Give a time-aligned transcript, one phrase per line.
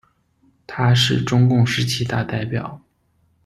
[0.65, 2.81] 他是中共十七大代表。